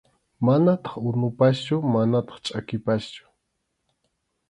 [0.45, 3.23] Manataq unupaschu manataq chʼakipaschu.